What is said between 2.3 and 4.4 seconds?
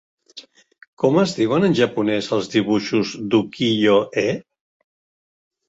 els dibuixos d'ukiyo-e?